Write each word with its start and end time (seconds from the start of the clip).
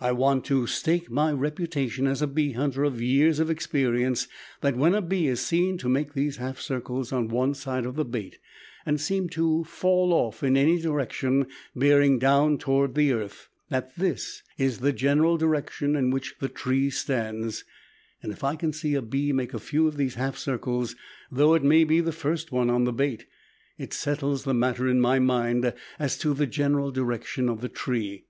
I 0.00 0.12
want 0.12 0.44
to 0.44 0.66
stake 0.66 1.10
my 1.10 1.32
reputation 1.32 2.06
as 2.06 2.20
a 2.20 2.26
bee 2.26 2.52
hunter 2.52 2.84
of 2.84 3.00
years 3.00 3.38
of 3.38 3.48
experience, 3.48 4.28
that 4.60 4.76
when 4.76 4.94
a 4.94 5.00
bee 5.00 5.28
is 5.28 5.40
seen 5.40 5.78
to 5.78 5.88
make 5.88 6.12
these 6.12 6.36
half 6.36 6.60
circles 6.60 7.10
on 7.10 7.28
one 7.28 7.54
side 7.54 7.86
of 7.86 7.96
the 7.96 8.04
bait 8.04 8.38
and 8.84 9.00
seem 9.00 9.30
to 9.30 9.64
fall 9.64 10.12
off 10.12 10.42
in 10.42 10.58
any 10.58 10.78
direction, 10.78 11.46
bearing 11.74 12.18
down 12.18 12.58
toward 12.58 12.94
the 12.94 13.14
earth, 13.14 13.48
that 13.70 13.96
this 13.96 14.42
is 14.58 14.80
the 14.80 14.92
general 14.92 15.38
direction 15.38 15.96
in 15.96 16.10
which 16.10 16.34
the 16.38 16.50
tree 16.50 16.90
stands, 16.90 17.64
and 18.22 18.30
if 18.30 18.44
I 18.44 18.56
can 18.56 18.74
see 18.74 18.94
a 18.94 19.00
bee 19.00 19.32
make 19.32 19.54
a 19.54 19.58
few 19.58 19.86
of 19.88 19.96
these 19.96 20.16
half 20.16 20.36
circles 20.36 20.96
(though 21.30 21.54
it 21.54 21.64
may 21.64 21.84
be 21.84 22.00
the 22.02 22.12
first 22.12 22.52
one 22.52 22.68
on 22.68 22.84
the 22.84 22.92
bait), 22.92 23.24
it 23.78 23.94
settles 23.94 24.44
the 24.44 24.52
matter 24.52 24.86
in 24.86 25.00
my 25.00 25.18
mind 25.18 25.72
as 25.98 26.18
to 26.18 26.34
the 26.34 26.46
general 26.46 26.90
direction 26.90 27.48
of 27.48 27.62
the 27.62 27.70
tree. 27.70 28.26